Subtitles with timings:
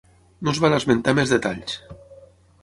[0.47, 1.77] No es van esmentar més detalls.